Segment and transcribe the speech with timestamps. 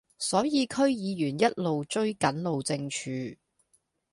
[0.17, 3.11] 所以區議員一路追緊路政署